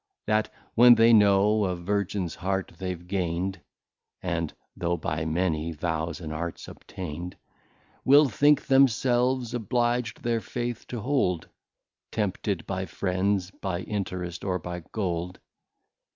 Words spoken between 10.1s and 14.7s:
their Faith to hold Tempted by Friends, by Interest, or